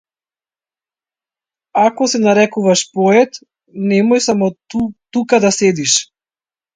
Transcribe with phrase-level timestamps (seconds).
[1.81, 3.37] Ако се нарекуваш поет,
[3.91, 4.49] немој само
[5.19, 5.99] тука да седиш.